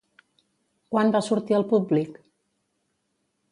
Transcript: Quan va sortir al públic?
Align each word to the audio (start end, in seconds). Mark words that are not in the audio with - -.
Quan 0.95 1.13
va 1.17 1.21
sortir 1.27 1.59
al 1.59 1.67
públic? 1.75 2.19